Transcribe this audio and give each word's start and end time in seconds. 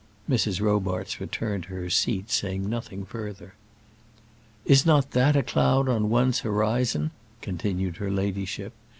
Mrs. 0.27 0.59
Robarts 0.59 1.21
returned 1.21 1.65
to 1.65 1.75
her 1.75 1.89
seat, 1.91 2.31
saying 2.31 2.67
nothing 2.67 3.05
further. 3.05 3.53
"Is 4.65 4.83
not 4.83 5.11
that 5.11 5.35
a 5.35 5.43
cloud 5.43 5.87
on 5.87 6.09
one's 6.09 6.39
horizon?" 6.39 7.11
continued 7.43 7.97
her 7.97 8.09
ladyship. 8.09 8.73